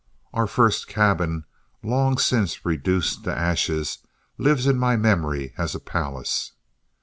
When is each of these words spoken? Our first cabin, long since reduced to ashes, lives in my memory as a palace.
Our 0.33 0.47
first 0.47 0.87
cabin, 0.87 1.43
long 1.83 2.17
since 2.17 2.65
reduced 2.65 3.23
to 3.25 3.37
ashes, 3.37 3.99
lives 4.39 4.65
in 4.65 4.79
my 4.79 4.95
memory 4.95 5.53
as 5.59 5.75
a 5.75 5.79
palace. 5.79 6.53